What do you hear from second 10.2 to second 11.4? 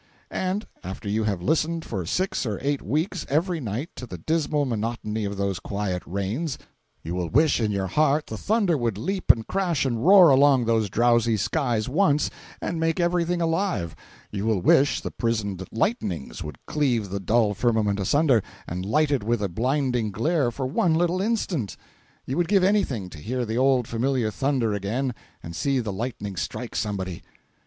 along those drowsy